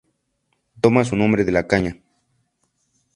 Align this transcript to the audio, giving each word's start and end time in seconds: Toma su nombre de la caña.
Toma 0.79 1.03
su 1.05 1.15
nombre 1.15 1.43
de 1.45 1.51
la 1.51 1.67
caña. 1.67 1.97